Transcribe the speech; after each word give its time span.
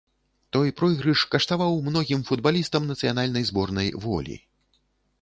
Той 0.55 0.71
пройгрыш 0.79 1.25
каштаваў 1.35 1.77
многім 1.91 2.25
футбалістам 2.31 2.91
нацыянальнай 2.95 3.49
зборнай 3.51 3.97
волі. 4.09 4.35